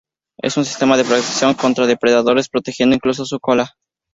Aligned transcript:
Es 0.41 0.57
un 0.57 0.65
sistema 0.65 0.97
de 0.97 1.03
protección 1.03 1.53
contra 1.53 1.83
sus 1.83 1.89
depredadores; 1.89 2.49
protegiendo 2.49 2.95
incluso 2.95 3.23
su 3.23 3.39
cola. 3.39 3.71